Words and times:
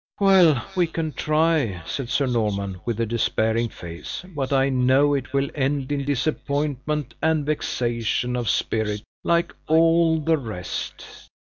"Well, 0.19 0.65
we 0.75 0.87
can 0.87 1.13
try," 1.13 1.83
said 1.85 2.09
Sir 2.09 2.25
Norman, 2.25 2.81
with 2.85 2.99
a 2.99 3.05
despairing 3.05 3.69
face; 3.69 4.23
"but 4.29 4.51
I 4.51 4.67
know 4.69 5.13
it 5.13 5.31
will 5.31 5.51
end 5.53 5.91
in 5.91 6.05
disappointment 6.05 7.13
and 7.21 7.45
vexation 7.45 8.35
of 8.35 8.49
spirit, 8.49 9.03
like 9.23 9.53
all 9.67 10.19
the 10.19 10.39
rest!" 10.39 11.05